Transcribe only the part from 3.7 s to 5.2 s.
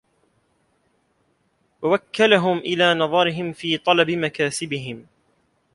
طَلَبِ مَكَاسِبِهِمْ